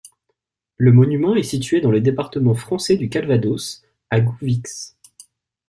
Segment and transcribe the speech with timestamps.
[0.77, 4.97] Le monument est situé dans le département français du Calvados, à Gouvix.